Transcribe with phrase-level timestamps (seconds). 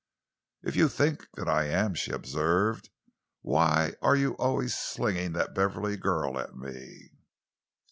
[0.63, 2.89] "If you think that I am," she observed,
[3.41, 7.11] "why are you always slinging that Beverley girl at me?"